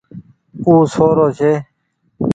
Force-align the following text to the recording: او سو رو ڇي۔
او 0.65 0.73
سو 0.93 1.07
رو 1.17 1.27
ڇي۔ 1.37 1.51